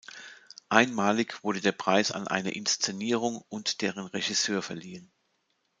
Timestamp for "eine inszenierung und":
2.27-3.81